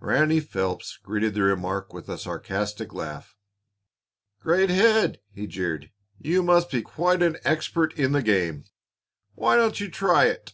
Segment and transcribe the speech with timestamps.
[0.00, 3.34] Ranny Phelps greeted the remark with a sarcastic laugh.
[4.38, 5.90] "Great head!" he jeered.
[6.18, 8.64] "You must be quite an expert in the game.
[9.34, 10.52] Why don't you try it?"